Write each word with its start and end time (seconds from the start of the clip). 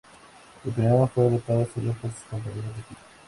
El 0.65 0.71
premio 0.71 1.05
fue 1.05 1.29
votado 1.29 1.63
sólo 1.75 1.93
por 1.93 2.09
sus 2.09 2.21
compañeros 2.23 2.73
de 2.75 2.81
equipo. 2.81 3.01